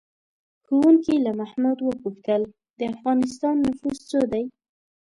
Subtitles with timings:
[0.65, 2.41] ښوونکي له محمود وپوښتل:
[2.77, 4.43] د افغانستان نفوس څو دی؟